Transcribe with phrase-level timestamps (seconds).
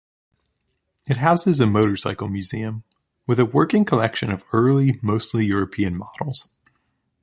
[1.05, 2.83] It houses a motorcycle museum
[3.27, 6.47] with a working collection of early, mostly European models.